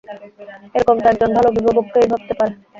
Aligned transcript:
এরকম 0.75 0.95
তো 0.99 1.07
একজন 1.09 1.29
ভালো 1.35 1.47
অভিবাবকই 1.51 2.07
ভাবতে 2.11 2.33
পারে। 2.39 2.53